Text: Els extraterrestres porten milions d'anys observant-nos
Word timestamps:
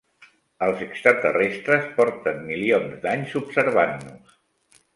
Els 0.67 0.79
extraterrestres 0.85 1.85
porten 1.99 2.41
milions 2.49 2.97
d'anys 3.05 3.37
observant-nos 3.43 4.37